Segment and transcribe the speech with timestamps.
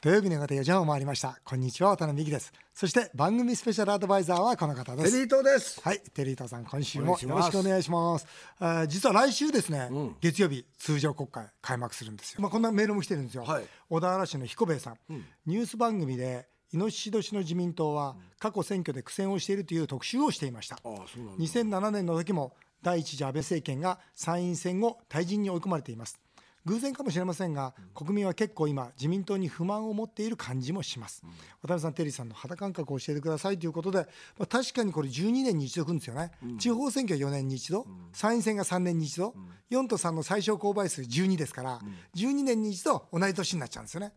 [0.00, 1.40] 土曜日の方4時半を回りました。
[1.44, 2.52] こんにちは渡辺美希です。
[2.72, 5.10] そして番組スペシャルアドバイザーはこの方です。
[5.10, 5.80] テリートです。
[5.82, 8.24] はいテリートさん今週もよろしくお願いします。
[8.60, 9.90] あー実は来週ですね、
[10.20, 12.40] 月曜日通常国会開幕するんですよ。
[12.40, 13.64] まあこんなメールも来てるんですよ、はい。
[13.90, 14.98] 小田原市の彦兵衛さん、
[15.46, 20.76] ニュース番組でイノシシ年の自民党は過去選挙で苦戦をしているという特集をしていました。
[20.76, 21.44] ああそうなんだ。
[21.44, 22.52] 2007年の時も
[22.84, 26.20] 第一次安倍政権が参院選後退陣に追い込まれています
[26.64, 31.22] 偶然かもしれませんが国民は結構今自民党に不満を持っている感じもします、
[31.62, 33.98] 渡辺さんテリーさんの肌感覚を教えてくださいということで、
[34.38, 39.34] まあ、確かにこれ12年に一度来るんですよね、地方選挙は4年に一度、参院選が3年に一度、
[39.70, 41.80] 4と3の最小公倍数12ですから、
[42.14, 44.12] 12年に一度同じ年になっちゃうんですよね、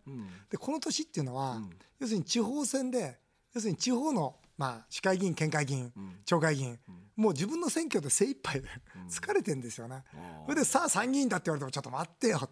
[0.50, 1.62] でこの年っていうのは、
[2.00, 3.20] 要するに地方選で
[3.54, 5.92] 要するに地方のまあ市会議員県会議員、
[6.24, 6.80] 町会議員、
[7.16, 8.68] もう自分の選挙で精一杯で
[9.10, 10.04] 疲れてんですよね。
[10.46, 12.48] それでさあ参議院だって言われてもちょっと待ってよ、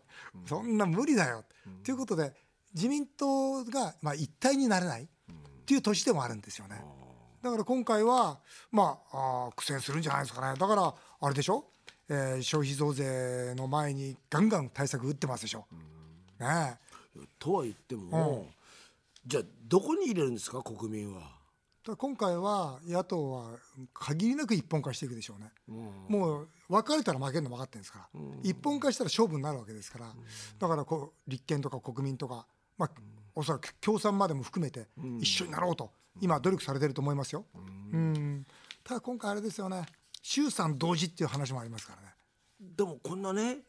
[0.48, 1.46] そんな無理だよ。
[1.84, 2.34] ということで
[2.74, 5.08] 自民党がまあ一体になれないっ
[5.68, 6.82] ていう年でもあるんですよね。
[7.44, 8.40] だから今回は
[8.72, 10.58] まああー苦戦するんじゃないですかね。
[10.60, 11.66] だからあれでしょ、
[12.10, 15.68] えー消費増税の前にガンガン対策打ってますでしょ。
[16.40, 16.80] ね
[17.16, 17.20] え。
[17.38, 18.48] とは言っても、
[19.28, 20.64] じゃあどこに入れるんですか？
[20.64, 21.38] 国民は
[21.82, 23.58] だから今回は野党は
[23.94, 25.52] 限りなく一本化していくでしょうね、
[26.08, 30.14] もう分かれたら負けるの分かってるんですから、一本化したら勝負になるわけですから、
[30.60, 32.46] だからこう立憲とか国民とか、
[32.78, 32.92] まあ、
[33.34, 34.88] おそらく共産までも含めて
[35.20, 37.46] 一緒になろうと、今、努力されてると思いますよ。
[37.54, 38.46] うん。
[38.84, 39.86] ただ今回、あれですよね、
[40.22, 42.16] 衆参同時っていう話もありますからね。
[42.60, 43.60] でもこんなね、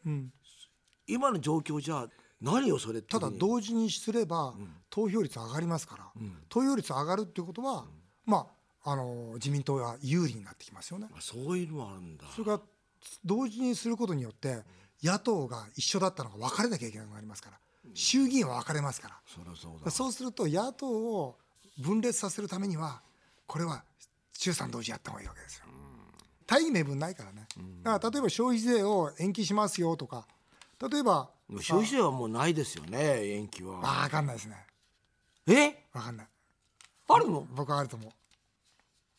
[1.07, 2.07] 今の状況じゃ
[2.41, 4.55] 何よそれただ同時にすれば
[4.89, 6.11] 投票率上がりますから、
[6.49, 7.85] 投票率上がるっていうことは、
[8.25, 8.47] ま
[8.83, 11.07] あ、あの自民党が有利になってきますよね。
[11.15, 12.25] あそういうのもあるんだ。
[12.35, 12.61] それが
[13.25, 14.61] 同時にすることによって
[15.03, 17.57] 野党が一緒だったのが分かれなきゃいけなくなりますから。
[17.93, 19.15] 衆議院は分かれますから。
[19.25, 19.91] そそうだ。
[19.91, 21.37] そうすると野党を
[21.79, 23.01] 分裂させるためには
[23.47, 23.83] これは
[24.33, 25.65] 衆参同時やった方がいいわけですよ。
[26.45, 27.47] 大義名分ないからね。
[27.83, 30.27] だから例えば消費税を延期しますよとか。
[30.91, 31.29] 例えば
[31.59, 33.79] 消費税はもうないですよね延期は。
[33.83, 34.65] あ分かんないですね。
[35.47, 35.85] え？
[35.93, 36.27] 分かんない
[37.15, 37.47] あるの？
[37.55, 38.11] 僕はあると思う。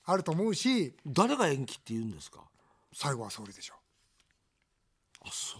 [0.05, 2.41] あると思うし誰が延期って言うんですか？
[2.93, 3.75] 最後は総理でしょ
[5.25, 5.57] あそ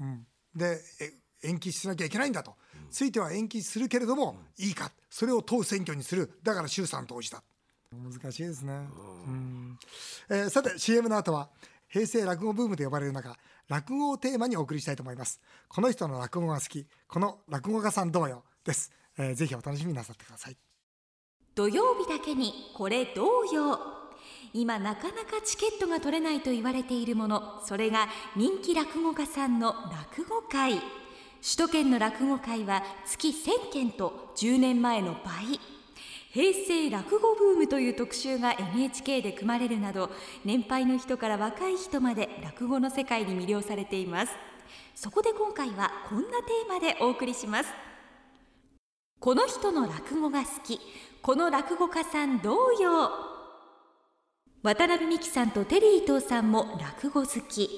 [0.00, 0.58] う？
[0.58, 2.54] でえ延期しなきゃいけないんだと、
[2.90, 4.92] ついては延期するけれども、いいか。
[5.08, 6.38] それを問う選挙にする。
[6.42, 7.42] だから衆参同時だ
[7.92, 8.72] 難しいですね、
[9.26, 9.78] うん。
[10.28, 11.48] えーさて CM の後は
[11.88, 13.36] 平成落語ブームと呼ばれる中
[13.68, 15.40] 落語をテーマにお送りしたいと思います。
[15.68, 16.86] この人の落語が好き。
[17.08, 18.44] この落語家さんどうよ。
[18.64, 20.56] です、えーぜひお楽しみになさってください
[21.60, 23.78] 土曜日だけにこれどうよ
[24.54, 27.60] 今なかなかチケットが取れないと言われているもの。
[27.66, 29.74] それが人気落語家さんの
[30.14, 30.80] 落語会。
[31.42, 35.60] 首都圏の落語会は月1000件と10年前の倍。
[36.32, 40.10] 平成落語ブームという特集が NHK で組まれるなど
[40.46, 44.32] 年配の人から若い人まで落語の世界に魅了されています。
[44.94, 47.70] そこで今回はこんなテーマでお送りします。
[49.20, 50.80] この人の落語が好き。
[51.22, 53.10] この落語家さんどうよ
[54.62, 57.68] 渡辺美樹さんとテリー伊藤さんも落語好き。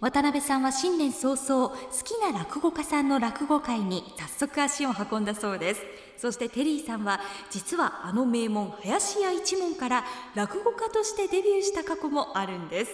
[0.00, 5.82] 渡辺さんは新年早々好きな落語家さんの落語会に早速足を運んだそうです。
[6.16, 7.20] そしてテリーさんは
[7.50, 10.04] 実はあの名門林家一門から
[10.36, 12.92] 落語家としてデビューした過去もあるんです。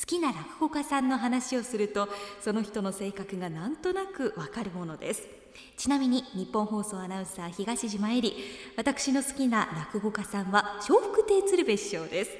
[0.00, 2.08] 好きな落語家さんの話をすると
[2.40, 5.39] その人の性格がなんとなくわかるものです。
[5.76, 8.34] ちなみに日本放送アナウンサー東島えり
[8.76, 12.30] 私の好きな落語家さんは笑福亭鶴瓶師匠です。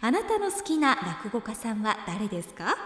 [0.00, 2.76] あなたの好きな落語家さんは誰ですか？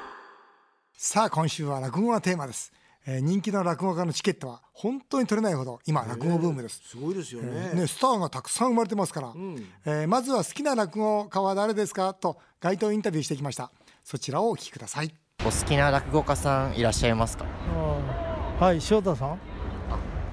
[0.96, 2.72] さあ今週は落語がテーマです、
[3.06, 9.34] えー人気の落語家のチケットは本当に取れないほど今落語ブームです、すごいですよね,、ね、スターがたくさん生まれてますから、
[9.84, 12.14] えーまずは好きな落語家は誰ですか？
[12.14, 13.70] と街頭インタビューしてきました。
[14.04, 15.12] そちらをお聞きください。
[15.40, 17.44] お好きな落語家さんいらっしゃいますか？
[17.44, 18.21] あ
[18.60, 19.38] はい塩田さん？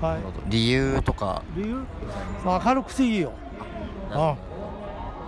[0.01, 0.21] はい。
[0.49, 1.43] 理由とか。
[1.55, 1.85] 理由？
[2.45, 3.33] 明るくていいよ。
[4.11, 4.35] あ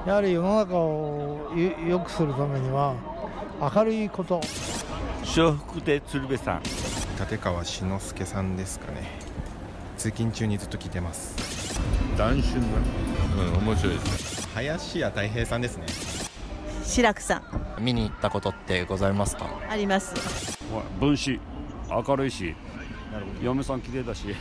[0.06, 2.96] やはり世の中をよ良くするためには
[3.60, 4.42] 明るいこと。
[5.36, 6.64] 笑福亭鶴瓶さん。
[6.64, 9.04] 立川志の輔さんですかね。
[9.98, 11.80] 通勤中にずっと聞いてます。
[12.18, 12.68] 斬新な。
[13.58, 13.94] うん面白い。
[13.94, 15.86] です林家たい平さんですね。
[16.84, 17.84] 志らくさん。
[17.84, 19.48] 見に行ったことってございますか？
[19.70, 20.14] あります。
[21.00, 21.40] 分子。
[21.90, 22.56] 明るいし
[23.42, 24.36] 嫁さん綺麗だし。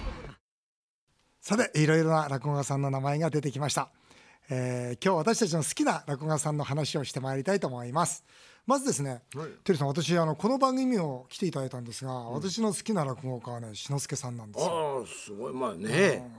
[1.41, 3.89] さていろいろな落語家さんの名前が出てきました、
[4.51, 8.25] えー今日私たちの好きな落語家さんの話をしてまいりたいと思います。
[8.67, 9.23] まずですね、
[9.65, 15.01] テリーさん私あのこの番組を来ていただいたんですが、私の好きな落語家はね志の輔さんなんですよ。
[15.01, 15.53] ああすごい。
[15.53, 16.31] まあね。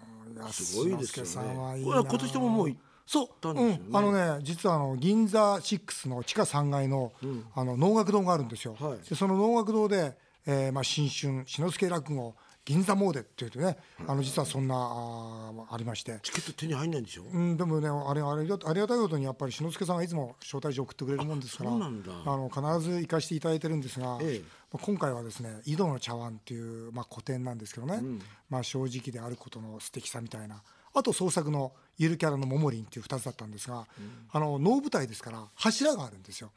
[0.52, 3.82] すごいですよ志の輔さんはいねいなこれは今年ももう行そうね。
[3.90, 7.12] うん、あのね実はあの銀座6の地下3階の,、
[7.56, 9.10] あの能楽堂があるんですよ、はい。
[9.10, 13.76] でその能楽堂で、えーまあ、新春志の輔落語銀座詣っていうとね、
[14.08, 17.24] あの実はそんなあーありまして、チケット手に入んないんでしょ？
[17.24, 24.44] うん、でもねあれあれありがたいことにやっぱり志の輔さんがいつも招待状送ってくれるもんですからあの必ず行かせていただいてるんですが、ええ。
[24.72, 28.00] まあ今回はですね「井戸の茶碗」っていう、まあ、古典なんですけどね、
[28.48, 30.62] まあ、正直であることの素敵さみたいな
[30.94, 33.88] あと創作のゆるキャラの「ももりん」っていう2つだったんですが、
[34.32, 36.52] あの能舞台ですから柱があるんですよ。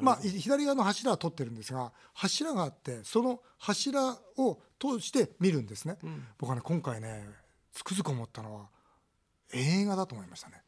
[0.00, 5.98] まあ、い左側の柱は取ってるんですが柱があってその柱を通して見るんですね、
[6.38, 7.28] 僕はね今回ね
[7.72, 8.68] つくづく思ったのは
[9.52, 10.62] 映画だと思いましたね、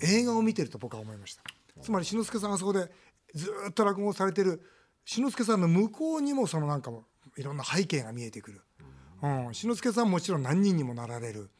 [0.00, 1.42] 映画を見てると僕は思いました。
[1.82, 2.90] つまり志の輔さんがそこで
[3.34, 4.62] ずーっと落語をされてる
[5.04, 7.04] 志の輔さんの向こうにもそのなんかも
[7.36, 8.62] いろんな背景が見えてくる、
[9.22, 11.50] うん、志の輔さんもちろん何人にもなられる、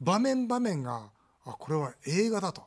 [0.00, 1.10] 場面場面が
[1.44, 2.62] あこれは映画だと。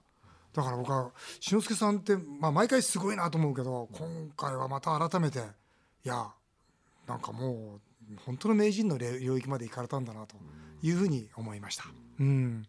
[0.54, 5.42] だから僕は志の輔さんって、まあ、毎回すごいなと思うけど今回はまた改めてい
[6.08, 6.28] や
[7.08, 7.80] なんかも
[8.12, 10.36] う本当の名人の領域まで行かれたんだなと
[10.82, 11.86] いうふうに思いました。
[12.20, 12.66] うん、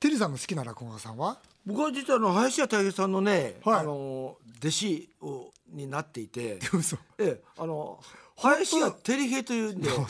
[0.00, 1.38] テリーさんの好きな落語家さんは？
[1.66, 3.80] 僕は実はあの林家たい平さんのね、はい。
[3.80, 6.96] あの弟子をになっていて、嘘。
[7.18, 8.00] ええ、あの
[8.38, 10.06] 林家照平というんで本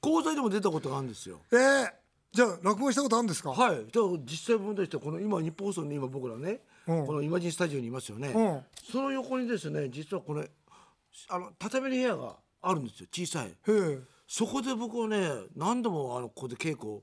[0.00, 1.40] 講座でも出たことがあるんですよ。
[1.52, 1.58] 当え。
[1.58, 1.90] ー、
[2.36, 7.06] じゃあ落語したことあるんですか、はい、だから実際問題としてこの今日本放送に今僕らね、うん。
[7.06, 8.60] このイマジンスタジオにいますよね、うん。
[8.92, 10.46] その横にですね実はこれ
[11.30, 13.06] あの畳の部屋があるんですよ。
[13.10, 13.46] 小さい。
[13.46, 13.98] へえ。
[14.28, 17.02] そこで僕はね何度もあのここで稽古を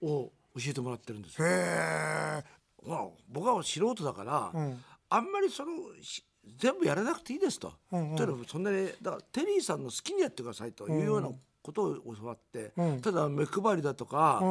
[0.00, 0.32] 教
[0.66, 1.38] えてもらってるんです。
[1.38, 2.44] よへえ。
[2.82, 4.82] ほら僕は素人だから、うん。
[5.10, 6.24] あんまりそのし
[6.56, 7.74] 全部やらなくていいですと。
[7.92, 8.16] うんうん。
[8.16, 11.28] というのはそんなにだからテリーさんの好きにやってくださいというような
[11.62, 13.00] ことを教わって、うん。
[13.00, 14.42] ただ目配りだとか、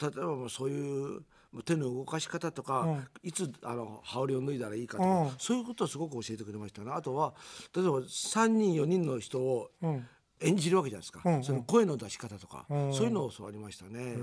[0.00, 1.22] 例えばそういう
[1.64, 3.04] 手の動かし方とか、うん。
[3.22, 5.30] いつあの羽織を脱いだらいいかとか、うん。
[5.38, 6.82] そういうことをすごく教えてくれました。
[6.82, 6.90] ね。
[6.92, 7.34] あとは
[7.74, 10.06] 例えば3人4人の人をうん。
[10.38, 11.36] 演じるわけじゃないですか、うん。
[11.36, 12.92] うんその声の出し方とか、うん。
[12.92, 14.16] そういうのを教わりましたね。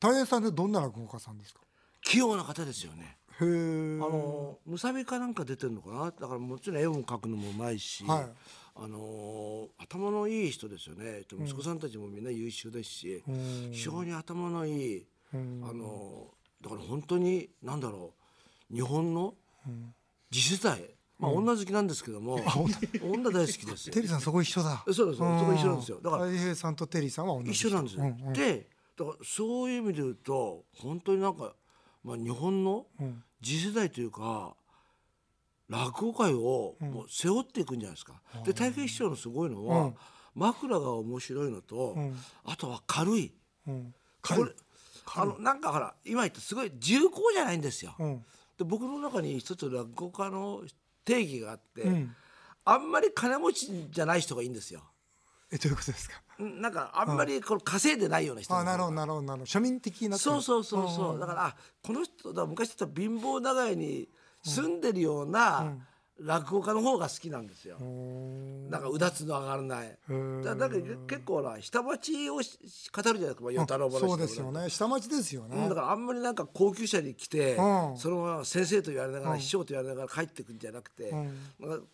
[0.00, 1.60] 大変さんってどんな落語家さんですか？
[2.02, 3.18] 器用な方ですよね。
[3.40, 6.04] あのむさびかなんか出てるのかな？
[6.06, 8.26] だからもちろん絵を描くのもうまいし、はい
[8.76, 11.22] あの頭のいい人ですよね。
[11.30, 13.70] 息子さんたちもみんな優秀ですし、ん。
[13.70, 15.06] 非常に頭のいい、
[15.36, 15.64] ん。
[15.64, 18.14] あのだから本当に何だろ
[18.70, 19.34] う日本の
[20.32, 20.80] 次世代、
[21.18, 22.36] まあ女好きなんですけども、
[23.00, 23.94] 女大好きですよ。
[23.94, 24.84] テリーさんそこ一緒だ。
[24.92, 26.00] そうですそこ一緒なんですよ。
[26.00, 31.54] だから大平さんとテリーさんは同じ一緒なんですよ、でだからそういう意味で言うと本当になんか、
[32.02, 33.22] まあ、日本のん。
[33.42, 34.56] 次世代というか
[35.68, 38.20] 落語界をもう背負っていくんじゃないですか。
[38.44, 39.94] で大平師匠のすごいのは、うん。
[40.34, 42.16] 枕が面白いのと、ん。
[42.44, 43.32] あとは軽い。
[43.66, 43.94] うん。
[44.22, 44.52] これ
[45.14, 47.94] あのなんかほら今言ったすごい重厚じゃないんですよ。
[47.98, 48.24] うん。
[48.58, 50.62] で僕の中に一つ落語家の
[51.04, 52.14] 定義があって、ん。
[52.64, 54.82] あんまり金持ちじゃない人がいいんですよ。
[55.52, 56.42] えどういうことですか？
[56.42, 59.50] んなんかあんまりこの稼いでないような人あなるほどなるほどなるほど。
[59.50, 61.18] 庶民的なそうそうそうそう。
[61.18, 64.08] だからあこの人だ昔だったら貧乏長屋に
[64.44, 65.74] 住んでるような
[66.20, 67.76] 落語家の方が好きなんですよ。
[68.70, 69.98] なんかうだつの上がらない。
[70.44, 72.58] だだから結構ほら下町をし
[72.94, 74.70] 語るじゃないですか、まあ、与太郎話そうですよね。
[74.70, 77.96] 下町ですようんねだからあんまりなんか高級車に来て、うん。
[77.96, 81.80] そのまま先生と言われながら、師匠と言われながら帰ってくんじゃなくて、なん。
[81.80, 81.84] か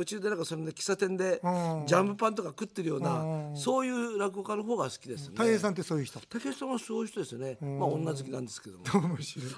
[0.00, 1.84] 途中でなんかそれで喫茶店でうん。
[1.86, 5.34] ジャムパンとか食ってるような、うんそういう落語家の方が好きですね。
[5.36, 6.20] 大平さんってそういう人？
[6.20, 7.58] 武井さんはそういう人ですよね。
[7.60, 8.84] まあ女好きなんですけども。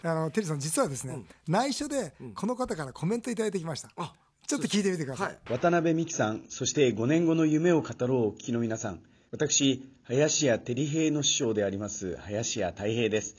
[0.03, 4.15] あのテリーさん実はですね、内緒でこの方からコメントいただいてきました、あ
[4.47, 5.39] ちょっと聞いてみてください、はい。
[5.51, 13.37] 渡辺美樹さん、そして5年後の夢を語ろうお聞きの皆さん、私、林家照平の師匠であります、林家太平です。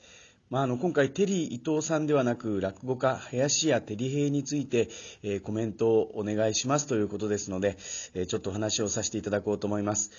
[0.50, 4.90] まあ、あの今回、テリー伊藤さんではなく、落語家、林家照平について、
[5.22, 7.78] えーコメントをお願いしますということですので、
[8.12, 10.10] えーちょっとお話をさせていただこうと思います。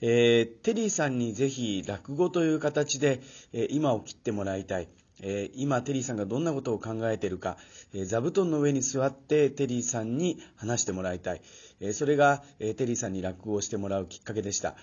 [0.00, 3.20] えーテリーさんにぜひ落語という形で、
[3.52, 4.88] え今を切ってもらいたい。
[5.20, 7.56] え今、テリーさんがどんなことを考えているか、
[7.94, 11.40] え座布団の上に座ってテリーさんに話してもらいたい。
[11.80, 14.74] えそれが、えテリーさんに落語をしてもらうきっかけでした。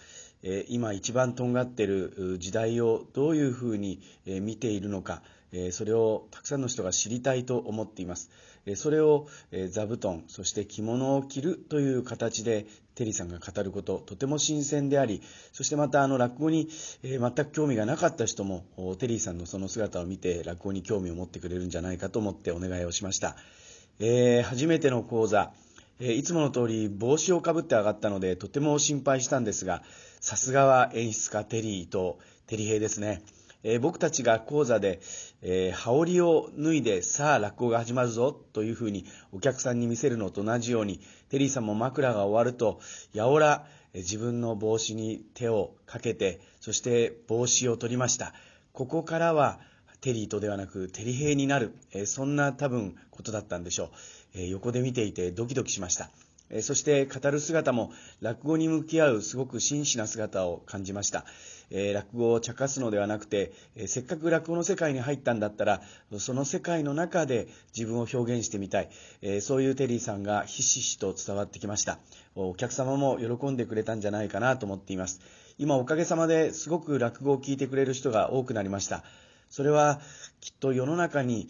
[0.43, 8.29] え今一番とんがっている時代をどういうふうに、見ているのか、えそれをたくさんの人が知りたいと思っています。
[8.65, 12.65] えそれを、え座布団、そして着物を着るという形で
[12.95, 15.21] テリーさんが語ること、とても新鮮であり、
[15.53, 16.69] そしてまたあの落語に、
[17.03, 18.65] え全く興味がなかった人も、
[18.99, 23.35] テリーさんのその姿を見て落語に興味を持ってくれるんじゃないかと思ってお願いをしました。
[23.99, 25.53] えー初めての講座、
[25.99, 29.81] えいつもの通り帽子をかぶって上がったのでとても心配したんですが
[30.19, 33.23] さすがは演出家テリー伊藤テリー平ですね、
[33.63, 34.99] え僕たちが講座で、
[35.41, 40.99] えー羽織を脱いでさあ落語が始まるぞというふうにお客さんに見せるのと同じように
[41.29, 42.79] テリーさんも枕が終わると
[43.13, 48.33] やおらえ自分の帽子に手をかけてそして帽子を取りました。
[48.73, 49.59] ここからは
[50.01, 53.89] テリーとではなくテリヘイになる、えーそんな多分ことだったんでしょう、
[54.35, 56.09] え横で見ていてドキドキしました、
[56.49, 61.25] えそして語る姿も落語に向き合うすごく真摯な姿を感じました、
[61.71, 65.81] え落語を茶化すのではなくて、えせっかく落語の世界に入ったんだったら
[66.19, 68.89] その世界の中で自分を表現してみたい、
[69.21, 71.99] えそういうテリーさんがひしひしと伝わってきました。
[72.35, 75.21] お客様も喜んでくれたんじゃないかなと思っています。
[75.57, 79.03] 今おかげさまですごく落語を聞いてくれる人が多くなりました。
[79.49, 80.01] それは
[80.41, 81.47] きっと世の中に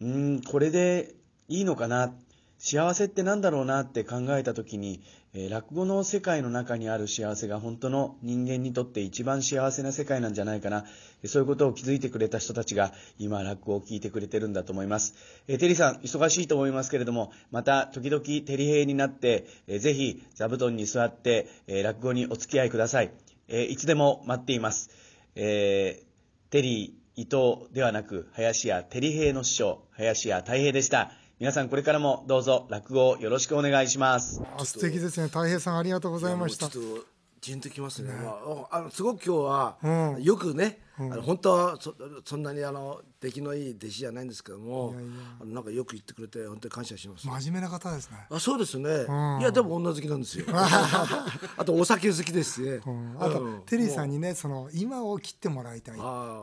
[0.00, 1.14] うんこれで
[1.48, 2.14] いいのかな？
[2.58, 5.02] 幸せって何だろうなって考えた時に、
[5.34, 10.86] えー落語の世界の中にある幸せが本当の人間にとって一番幸せな世界なんじゃないかな。
[11.22, 15.14] えそういうことを気づいてくれた人たちが今落語を聞いてくれてるんだと思います、
[15.48, 23.12] えーテリーさん忙しいと思いますけれどもまた時々テリヘイになって、えーぜひ座布団に座って、えー落語にお付き合いください、
[23.48, 24.88] えーいつでも待っています、
[25.34, 31.10] えーテリー伊藤ではなく林家テリヘイの師匠林家太平でした。
[31.40, 34.40] 皆さんこれからもどうぞ落語をよろしくお願いします。
[34.56, 35.26] あ素敵ですね。
[35.26, 36.68] 太平さんありがとうございました。
[36.68, 37.04] ちょっと
[37.40, 38.12] じんときますね。
[38.12, 38.38] ま
[38.70, 40.22] あ、あのすごく今日は、うん。
[40.22, 41.92] よくね、あの本当はそ
[42.24, 44.94] そんなにあの出来のいい弟子じゃないんですけども、
[45.40, 47.26] あのなんかよく言ってくれて本当に感謝します。
[47.26, 48.16] 真面目な方ですね。
[48.30, 49.40] あそうですね、ん。
[49.40, 50.46] いやでも女好きなんですよ。
[50.54, 53.16] あとお酒好きですしね、うん。
[53.18, 55.98] あと、うんテリーさんにねその今を切ってもらいたい、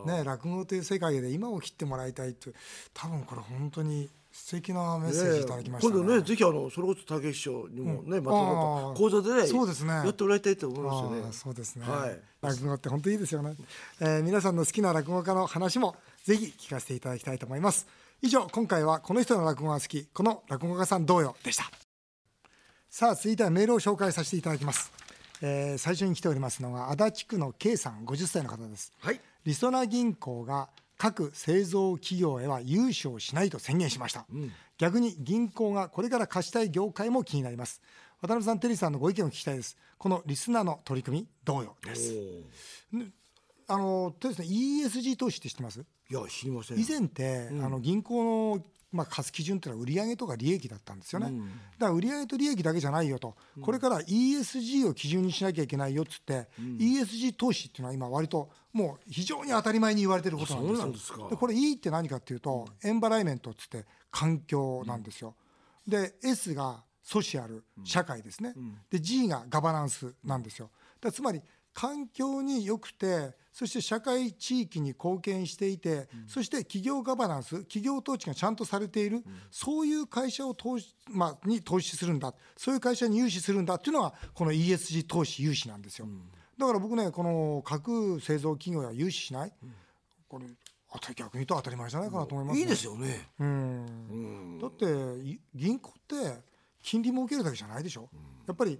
[0.06, 2.52] ね、落語という世界で今を切ってもらいたいって
[2.94, 5.94] 多分これ本当に素敵なメッセージいただきましたね。
[5.96, 9.94] 今度ねぜひあのそれこそ竹師匠にもね、またあなんーか講座でねそうですね。
[9.94, 12.20] やってもらいたいと思いますよあねーそうですね、はい。
[12.42, 13.56] 落語って本当いいですよね、
[14.00, 17.88] えー皆さんの好きな落語家の話もぜひ聞かせていただきたいと思います。
[18.22, 21.70] 以上今回はこの人の落語が好きこの落語家さん同様でした。
[22.90, 24.92] さあ続いてはメールを紹介させていただきます、
[25.42, 28.94] えー最初に来ておりますのが足立区の K さん50歳の方です。
[29.00, 29.20] はい。
[29.44, 30.70] りそな銀行が
[31.02, 34.28] 各製造企業へは融資をしないと宣言しました、
[34.78, 37.82] 逆に銀行がこれから貸したい業界も気になります。
[38.22, 39.80] 渡辺さんテリーさんのご意見を聞きたいです。
[39.98, 42.14] このリスナーの取り組み同様です。
[43.68, 45.80] あのとですね ESG 投資って知ってます？
[45.80, 51.32] いや知りません以前って、あの銀行のまあ、貸す基準っていうのは売上とか利益だったんですよね、
[51.80, 61.30] だから売上と利益だけじゃないよと、これから ESG を基準にしなきゃいけないよっつって、ESG 投資っていうのは今割ともう非常に当たり前に言われてることなんですよ。
[61.30, 65.36] でこれ E って何かっていうと、エンバライメントっつって環境なんですよ、
[65.88, 68.54] で S がソシアル社会ですね、
[68.90, 70.70] で G がガバナンスなんですよ。
[71.00, 71.42] だつまり
[71.74, 86.08] 環境に良くてそして社会地域に貢献していて、そして企業ガバナンス企業統治がちゃんとされている、そういう会社を投資、まあ、に投資するんだそういう会社に融資するんだっていうのがこの ESG 投資融資なんですよ、
[86.58, 89.54] だから僕ねこの各製造企業や融資しない、
[90.30, 90.46] これ
[91.16, 93.30] 逆に言うと当たり前じゃないかなと思います、いいですよね。
[93.40, 94.60] うん。
[94.60, 94.86] だって
[95.26, 96.42] い銀行って
[96.82, 98.10] 金利儲けるだけじゃないでしょ、
[98.48, 98.80] やっぱりい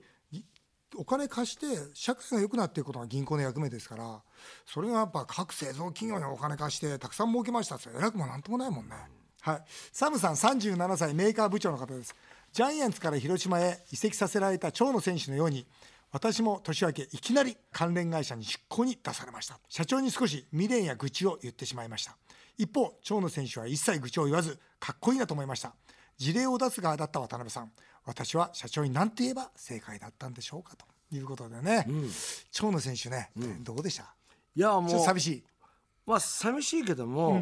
[1.02, 1.66] お金貸して
[1.96, 4.22] 社会が良くなっていくことが銀行の役目ですから
[4.68, 8.96] それがやっぱ各製造企業にお金貸してたくさん儲けましたって偉くもなんともないもんね、
[9.42, 12.16] はい、サムさん37歳メーカー部長の方です。
[12.54, 15.66] ジャイアンツから広島へ移籍させられた長野選手のように
[16.12, 19.60] 私も年明けいきなり関連会社に出向に出されました。
[19.70, 22.16] 社長に少し未練や愚痴を言ってしまいました。
[22.60, 25.74] 一方長野選手は一切愚痴を言わずかっこいいなと思いました。
[26.18, 27.72] 事例を出す側だった渡辺さん。
[28.06, 30.91] 私は社長に何て言えば正解だったんでしょうかと。
[31.12, 31.86] いうことでね、
[32.52, 34.14] 長野選手ね、どうでした？
[34.56, 35.44] いやもう寂しい。
[36.06, 37.42] まあ寂しいけども、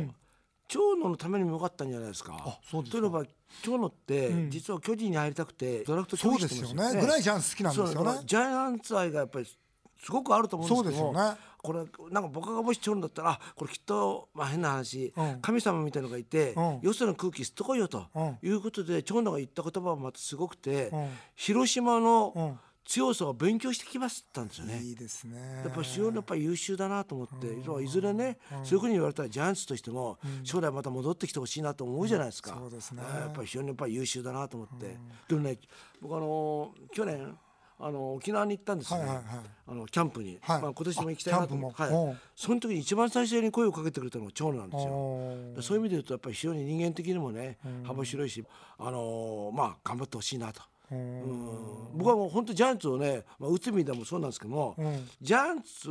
[0.68, 2.38] 長野のためにもよかったんじゃないですか。
[2.40, 3.02] あそうですか。
[3.02, 3.26] というのは
[3.64, 7.02] 長野って、実は巨人に入りたくてドラフト拒否してますそうですよね。
[7.02, 8.22] ぐらいジャイアンツ好きなんですよね。
[8.26, 11.36] ジャイアンツ愛がやっぱりすごくあると思うんですけどね。
[11.62, 11.80] これ
[12.12, 15.40] なんか僕がもし長野だったらあこれきっと、まあ、変な話、うん。
[15.42, 16.80] 神様みたいのがいて、うん。
[16.82, 18.38] よその空気吸ってこいよと、うん。
[18.42, 21.10] いうことで長野が言った言葉はまたすごくて、うん。
[21.36, 22.60] 広島のうん
[22.90, 24.84] 強さを勉強してきますって言ったんですよね。
[24.84, 25.62] いいですね。
[25.64, 33.04] やっぱり非常にやっぱり優秀だなと思って、いずれね、そういうふうに言われたらジャイアンツとしても、将来また戻ってきてほしいなと思うじゃないですか、そうですね。
[33.04, 35.60] やっぱり非常にやっぱり優秀だなと思って、でもね
[36.02, 37.38] 僕あの去年
[37.78, 39.26] あの沖縄に行ったんですね、はいはいはい。
[39.68, 40.62] あのキャンプに、はい。
[40.64, 42.02] まあ、今年も行きたいなと思って、あキャンプも？
[42.02, 45.62] うんはい、その時に一番最初に声をかけてくれたのが長野なんですよ。
[45.62, 48.44] そういう意味で言うとやっぱり非常に人間的にもね、幅広いし、
[48.80, 50.62] あのーまあ頑張ってほしいなと。
[50.62, 55.08] うん僕はもう本当ジャイアンツをね、まあ、内海でもそうなんですけども、うん。
[55.22, 55.90] ジャイアンツ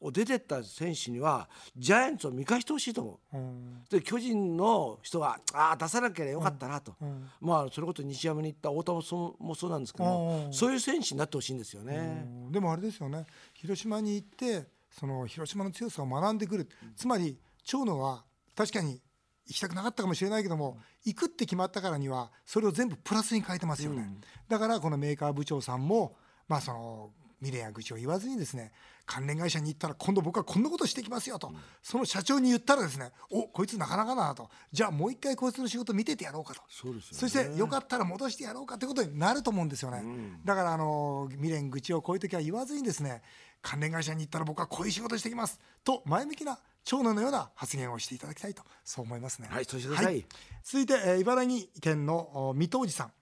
[0.00, 3.36] を出てった選手にはジャイアンツを見返してほしいと思う。
[3.36, 3.84] うん。
[3.88, 7.28] で巨人の人はああ出さなきゃよかったなと、うん。
[7.40, 10.10] まあそれこそ西山に行った太田もそうもそうなんですけどうん。
[10.46, 12.26] もそういう選手になってほしいんですよね。
[12.50, 13.26] でもあれですよね。
[13.54, 19.00] 広島に行ってその広島の強さを学んでくる、つまり長野は確かに
[19.46, 24.08] 行きたくなかったかもしれないけども、行くって決まったからにはそれを全部プラスに変えてますよね、
[24.48, 26.16] だからこのメーカー部長さんも
[26.48, 27.10] まあその
[27.42, 28.72] 未練や愚痴を言わずにですね
[29.04, 34.48] 関連会社に行ったら今度僕はこんなことしてきますよと、その社長に言ったらですねおこいつなかなかだなと。
[34.70, 36.62] じゃあもう一回こいつの仕事見ててやろうかと。
[36.68, 37.18] そうですよね。
[37.18, 40.04] そしてよかったら戻してやろうかということになると思うんですよね、
[40.44, 43.22] だからあの未練愚痴をこういう時は言わずにですね
[43.60, 49.48] 関連会社に行ったら僕はこういう仕事してきますと前向きな長野のような発言をしていただきたいとそう思いますね。
[49.50, 50.24] はいそうしてください。
[50.64, 53.12] 続いて、えー茨城県のお水戸寺さん、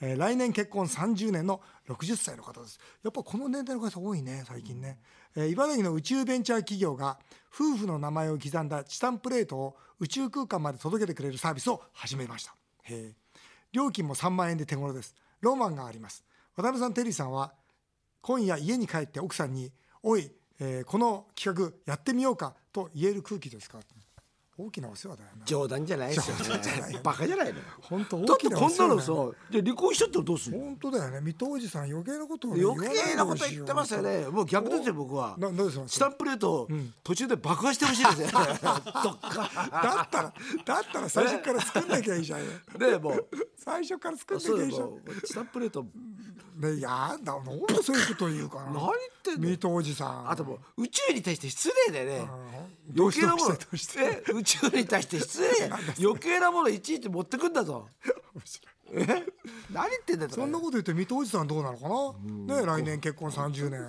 [0.00, 2.78] えー来年結婚30年の60歳の方です。
[3.02, 4.98] やっぱこの年代の方多いね最近ね、
[5.36, 7.18] えー茨城の宇宙ベンチャー企業が
[7.54, 12.54] 夫婦の名前を刻んだチタンプレートを宇宙空間まで届けてくれるサービスを始めました。
[12.84, 13.14] へえ
[13.72, 15.14] 料金も3万円で手頃です。
[15.40, 16.24] ロマンがあります。
[16.56, 17.52] 渡辺さんテリーさんは
[18.22, 23.78] 今夜家に帰って奥さんに「おい、えーこの企画やってみようか」と言える空気ですか？
[24.66, 25.44] 大きなお世話だよな。
[25.44, 26.36] 冗談じゃないですよ。
[26.36, 27.00] ね。
[27.02, 27.60] バカじゃないの。
[27.80, 28.94] 本当だ大きなってこんな。
[28.94, 30.64] お世話だよのさ、じゃあ離婚しちゃったらどうするの？
[30.64, 31.20] 本当だよね。
[31.20, 34.26] 水戸おじさん余計なことをね余計なこと言ってますよね。
[34.26, 35.36] もう逆ですよ僕は。
[35.38, 36.68] ななんでそのスタンプレートを
[37.02, 38.26] 途中で爆破してほしいですね。
[38.32, 38.50] どっか。
[39.70, 42.40] だったらだったら最初から作んなきゃいいじゃん。
[42.40, 42.46] よ
[42.78, 43.28] でもう。
[43.56, 44.90] 最初から作んなきゃいいじゃん。
[45.24, 45.84] スタンプレート。
[46.56, 48.64] ねやだなんでそういうこと言うかな。
[48.64, 48.90] 何言っ
[49.22, 49.48] てんの？
[49.48, 50.30] 水戸おじさん。
[50.30, 52.28] あともう宇宙に対して失礼でね。
[52.90, 53.26] どうして。
[53.26, 53.56] 余計なもの。
[53.56, 55.70] え宇宙に対して失礼。
[56.02, 57.88] 余計なものいちいち持ってくんだぞ。
[58.92, 59.06] え？
[59.72, 62.56] 何言ってんだよそんなこと言って水戸おじさんどうなのかな？
[62.56, 63.86] ね来年結婚30年。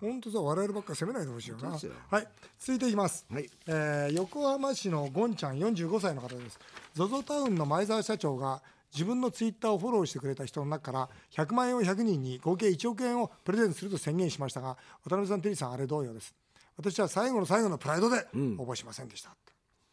[0.00, 1.70] 本当さ我々ばっか責めないでほしいよな。
[1.70, 1.76] は
[2.20, 2.28] い。
[2.58, 3.48] 続いていきます、はい。
[3.66, 6.58] えー横浜市のゴンちゃん45歳の方です。
[6.96, 16.34] ZOZO タウンの前澤社長が自分のツイッターをフォローしてくれた人の中から100万円を100人に合計1億円をプレゼントすると宣言しましたが渡辺さんテリーさんあれ同様です。
[16.76, 19.34] 私は最後の最後のプライドで応募しませんでした、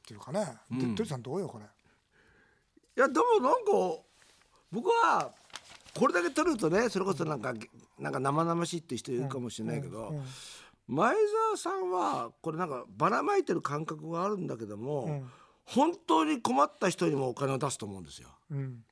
[0.10, 0.40] っていうかね、
[0.72, 1.66] でテリーさんどうよこれ？
[1.66, 1.68] い
[3.00, 4.02] やでもなんか
[4.72, 5.32] 僕は
[5.96, 7.54] これだけ取るとねそれこそなんか
[8.00, 10.14] なんか生々しいって人いるかもしれないけど、
[10.88, 15.24] 前澤さんはこれなんかばらまいてる感覚があるんだけども、
[15.66, 18.30] 本当に困った人にもお金を出すと思うんですよ。
[18.50, 18.84] うん。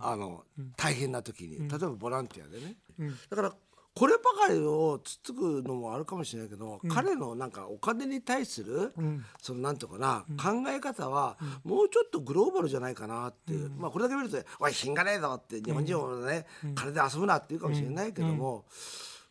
[0.00, 0.44] あの
[0.76, 3.18] 大変な時に、例えばボランティアでね、うん。
[3.30, 3.52] だから
[3.94, 9.24] こればかりをつっつくのもあるかもしれないけど、彼のなんかお金に対する、ん。
[9.40, 18.64] そのなんていうかな、考え方はもうちょっとグローバルじゃないかなっていう、まあこれだけ見ると「おい品がねえぞ」って日本人はね、金で遊ぶなって言うかもしれないけども、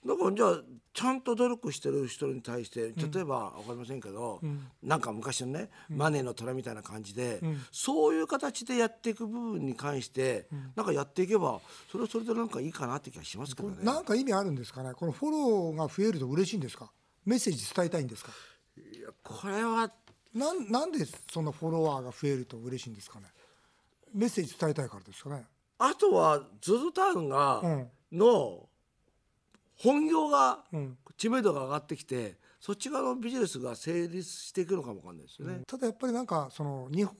[0.05, 0.61] だからじゃあ
[0.93, 4.41] ちゃんと努力してる人に対して例えば分かりませんけど、
[4.83, 7.39] なんか昔のね、マネーの虎みたいな感じで、
[7.71, 11.61] そういう形でやっていく部分に関して、なんかやっていけば
[11.91, 13.77] それはそれでなんかいいかなって気がしますけどね。
[13.83, 16.91] なんか意味あるんですかねこのフォローが増えると嬉しいんですか？
[17.25, 18.31] メッセージ伝えたいんですか？
[19.23, 19.91] これは
[20.33, 23.27] なんなんでそのフォロワーが増えると嬉しいんですかね？
[24.13, 25.45] メッセージ伝えたいからですかね？
[25.77, 27.87] あとは ZOZO タウンが、うん。
[28.11, 28.67] の
[29.83, 30.97] 本業がうん。
[31.17, 35.61] 知名度が上がってきてそっち側のビジネスが成立していくのかもわかんないですよね。
[35.67, 37.15] ただやっぱりなんかその日本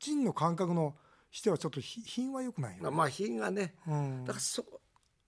[0.00, 0.94] 人の感覚の
[1.30, 4.24] してはちょっとひ品は良くないよね、まあ品がね、うん。
[4.24, 4.64] だからそ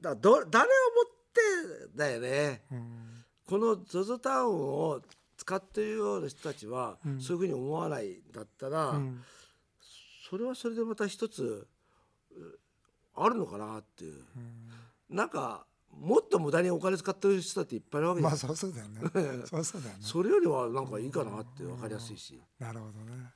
[0.02, 3.24] だど誰をもってだよね、うん。
[3.46, 5.00] この ZOZO タウンを
[5.38, 9.22] 使っているような人たちは、そういうふうに思わないんだったら、うん。
[10.28, 11.66] それはそれでまた一つ
[12.32, 12.58] う
[13.14, 14.24] あるのかなっていう、
[15.08, 15.66] なんか
[15.98, 19.00] もっと無駄にお金使ってる人だっていっぱいいるわけまあそうそうだよね。
[19.46, 20.00] そうそうだよね。
[20.00, 23.32] それよりはなんかいいかなって分かりやすいし、なるほどね。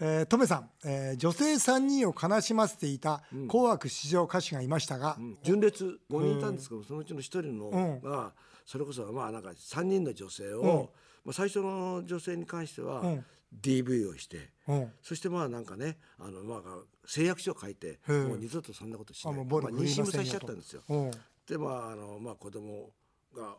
[0.00, 8.00] えー、トメさん、えー女性3人を悲しませていた紅白出場歌手がいましたが、純烈5人いたんですけど、そのうちの1人のうん。
[8.00, 8.32] が
[8.66, 10.90] それこそまあなんか3人の女性を、
[11.24, 13.24] まあ、最初の女性に関してはうん。
[13.62, 14.92] DV をして、うん。
[15.00, 19.34] そしてまあなんかねあのまあ誓約書を書いてもう二度とそんなことしない。
[19.36, 20.82] まあ妊娠もさせちゃったんですよ。
[21.48, 22.90] うんでまああのまあ子供
[23.34, 23.56] が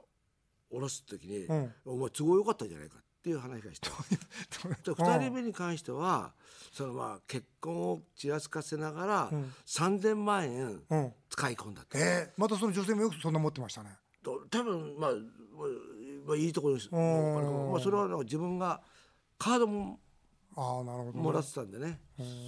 [0.71, 1.73] 下ろす時に、うん。
[1.85, 3.89] お前都合良かったじゃないかっていう話がして
[4.83, 6.33] で2人目に関しては
[6.73, 9.53] そのまあ結婚をちらつかせながら、うん。
[9.65, 11.13] 3,000万円うん。
[11.29, 13.89] 使い込んだと、えー、またその女性もよくそんな持ってましたね。
[14.23, 15.19] と多分まあ、まあ
[16.27, 17.71] まあ、いいところです、うん。
[17.71, 18.81] まあ、それはなんか自分が
[19.37, 19.99] カードも
[20.55, 21.99] ああなるほど、ね、もらってたんでね。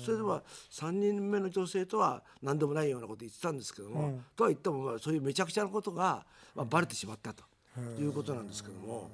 [0.06, 7.44] それでは3人目の女性とは何でもないようなこと言ってたんですけども、とは言ってもまあそういうめちゃくちゃなことが、まあ、バレてしまったと
[8.00, 9.10] いうことなんですけども。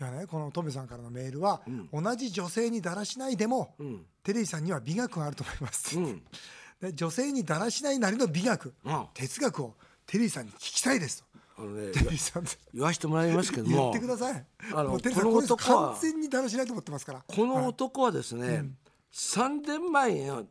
[0.00, 6.22] いやねこのトメさんからのメールは、うん、同じ女性にだらしないでも、うん、テレビさんには美学があると思います、うん、
[6.82, 8.74] で女性にだらしないなりの美学、
[9.14, 11.34] 哲学をテレビさんに聞きたいですと。
[11.64, 11.92] あのね、
[12.74, 14.46] 言わしてもらいますけども言ってください。
[14.74, 17.24] あのこの男は完全にだらしないと思ってますから。
[17.26, 18.70] この男はですね、はい、
[19.12, 20.46] 3000万円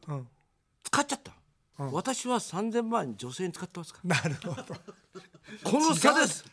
[0.83, 1.31] 使っちゃった、
[1.79, 4.15] うん、私は3000万円女性に使ってますから。
[4.15, 4.63] なるほど。
[5.63, 6.43] この差です。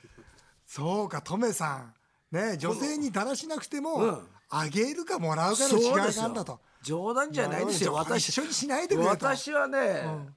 [0.67, 1.95] そうかトメさん。
[2.31, 6.61] ね女性にだらしなくても、うん、あげるかもらうかの違いがあるんだと。
[6.83, 7.95] 冗談じゃないですよ。
[7.95, 10.35] 私一緒にしないでくれ私はね、うん、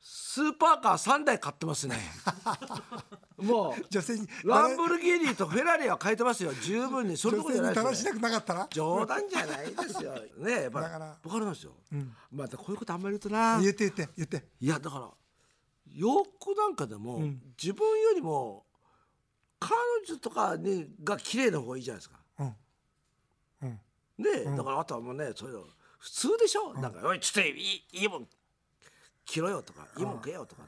[0.00, 1.96] スーパーカー3台買ってますね
[3.42, 6.52] もう女性にランボルギーニとフェラーリは買えてますよ。
[6.62, 7.16] 十分に。
[7.16, 8.68] それどころじゃないです、ね、だらしなくなかったら？
[8.70, 10.14] 冗談じゃないですよ。
[10.38, 13.60] ねやっぱだから分かるんですよ、うん、またこういうことあんまり言うとな。
[13.60, 14.08] 言って言って。
[14.16, 15.08] 言っていやだから
[15.92, 18.64] 洋服なんかでも、うん、自分よりも
[19.58, 19.74] 彼
[20.06, 22.16] 女とかにが綺麗な方がいいじゃないですか。
[22.38, 22.56] うん。
[23.62, 23.78] うん、
[24.22, 25.64] で、だからあとはもうねそういうの
[25.98, 28.28] 普通でしょ、うん、なんか「おいちょっといいいいもん
[29.30, 30.62] 着ろよ」とか「いいもん食えよ」とか。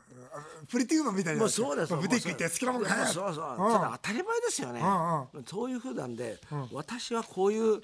[0.68, 1.40] プリティウーマンみたいな。
[1.40, 1.94] もうそうです。
[1.94, 3.34] ブティック行って好きなもんそうそう。
[3.34, 4.80] ただ当たり前ですよね。
[5.46, 6.40] そういうふうなんで、
[6.72, 7.82] 私はこういう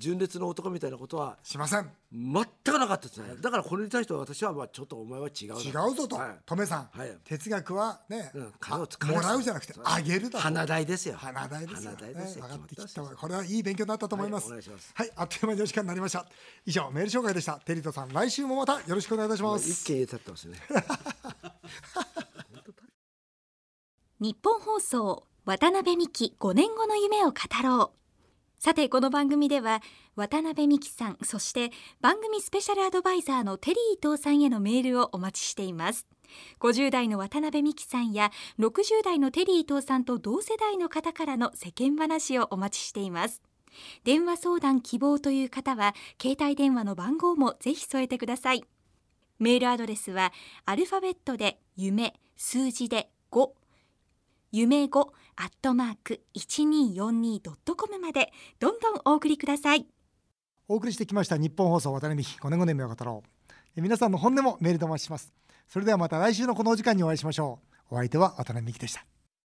[0.00, 1.90] 純烈の男みたいなことはしません。
[2.10, 3.34] 全くなかったですね。
[3.40, 8.42] だからこれに対しては私はまあちょっとお前は違う違うぞと、はい、トメさん、はい、哲学はね、うん、
[9.08, 11.16] もらうじゃなくてあげるだ花代ですよ。
[11.18, 13.02] 花代ですよ、ね、分かってきた。
[13.02, 14.62] これはいい勉強になったと思います、はい、
[14.94, 16.26] はい、あっという間にお時間になりました。
[16.64, 17.60] 以上メール紹介でした。
[17.60, 19.70] テリトさん来週もまたよろしくお願いいたします。
[19.70, 20.58] 一件入れたってますね。
[24.20, 27.99] 日本放送渡辺美希5年後の夢を語ろう
[28.62, 29.80] さてこの番組では
[30.16, 31.70] 渡辺美希さんそして
[32.02, 36.06] 番組スペシャルアドバイザーのテリー伊藤さんへのメールをお待ちしています。
[36.60, 43.40] 50代の渡辺美希さんや60代のテリー伊藤さんと同世代の方からの世間話をお待ちしています。
[44.04, 48.62] 電話相談希望という方は携帯電話の番号もぜひ添えてください。
[49.38, 50.34] メールアドレスは
[50.66, 53.52] アルファベットで夢数字で5
[54.52, 55.00] 夢5
[55.36, 59.86] アットマーク 1242.com までどんどんお送りください。
[60.68, 63.22] お送りしてきました日本放送渡辺美希5年5年目を語ろ
[63.76, 63.80] う。
[63.80, 65.32] 皆さんの本音もメールでお待ちします。
[65.68, 67.60] それではまた来週のこのお時間にお会いしましょ
[67.90, 67.94] う。
[67.94, 69.04] お相手は渡辺美希でした。